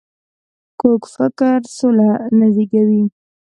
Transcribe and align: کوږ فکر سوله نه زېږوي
کوږ 0.79 1.01
فکر 1.15 1.57
سوله 1.77 2.09
نه 2.37 2.47
زېږوي 2.55 3.03